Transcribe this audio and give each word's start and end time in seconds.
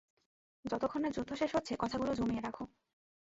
যতক্ষণ 0.65 1.01
না 1.03 1.09
যুদ্ধ 1.11 1.31
শেষ 1.33 1.51
হচ্ছে 1.55 1.73
কথাগুলো 1.79 2.11
জমিয়ে 2.15 2.41
রাখ। 2.41 2.57